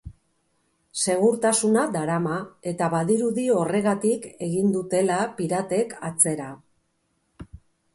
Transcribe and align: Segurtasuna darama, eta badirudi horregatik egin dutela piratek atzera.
Segurtasuna 1.01 1.83
darama, 1.97 2.39
eta 2.73 2.89
badirudi 2.95 3.45
horregatik 3.59 4.29
egin 4.49 4.75
dutela 4.81 5.23
piratek 5.39 5.99
atzera. 6.13 6.55